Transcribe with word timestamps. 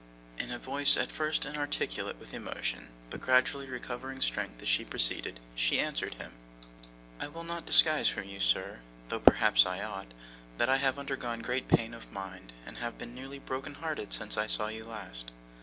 In 0.39 0.49
a 0.51 0.57
voice 0.57 0.97
at 0.97 1.11
first 1.11 1.45
inarticulate 1.45 2.17
with 2.19 2.33
emotion, 2.33 2.87
but 3.11 3.21
gradually 3.21 3.67
recovering 3.67 4.19
strength 4.19 4.59
as 4.63 4.67
she 4.67 4.83
proceeded, 4.83 5.39
she 5.53 5.79
answered 5.79 6.15
him: 6.15 6.31
'I 7.19 7.27
will 7.27 7.43
not 7.43 7.67
disguise 7.67 8.07
from 8.07 8.23
you, 8.23 8.39
sir 8.39 8.79
though 9.09 9.19
perhaps 9.19 9.63
I 9.67 9.83
ought 9.83 10.11
that 10.57 10.69
I 10.69 10.77
have 10.77 10.97
undergone 10.97 11.41
great 11.43 11.67
pain 11.67 11.93
of 11.93 12.11
mind, 12.11 12.51
and 12.65 12.79
have 12.79 12.97
been 12.97 13.13
nearly 13.13 13.37
broken 13.37 13.75
hearted 13.75 14.11
since 14.11 14.37
I 14.37 14.47
saw 14.47 14.69
you 14.69 14.85
last. 14.85 15.29